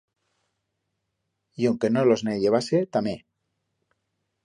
[1.55, 3.15] Y onque no los ne llevase, tamé.